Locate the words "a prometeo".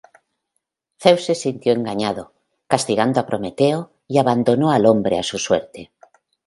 3.19-3.91